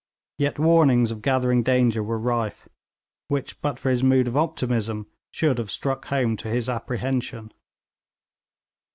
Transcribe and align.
Yet 0.39 0.57
warnings 0.57 1.11
of 1.11 1.21
gathering 1.21 1.61
danger 1.61 2.01
were 2.01 2.17
rife, 2.17 2.67
which 3.27 3.61
but 3.61 3.77
for 3.77 3.91
his 3.91 4.03
mood 4.03 4.27
of 4.27 4.35
optimism 4.35 5.05
should 5.29 5.59
have 5.59 5.69
struck 5.69 6.05
home 6.05 6.35
to 6.37 6.47
his 6.47 6.67
apprehension. 6.67 7.53